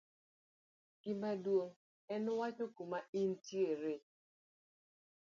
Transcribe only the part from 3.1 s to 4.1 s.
intiere